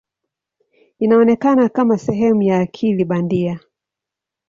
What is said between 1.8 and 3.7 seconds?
sehemu ya akili bandia.